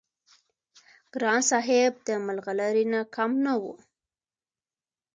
ګران 1.13 1.41
صاحب 1.49 1.93
د 2.07 2.09
ملغلرې 2.27 2.85
نه 2.93 3.01
کم 3.15 3.31
نه 3.45 3.53
وو- 3.61 3.75